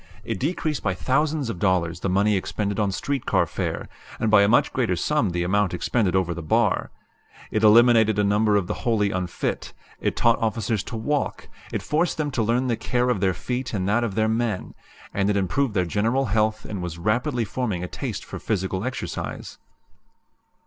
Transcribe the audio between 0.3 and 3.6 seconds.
decreased by thousands of dollars the money expended on street car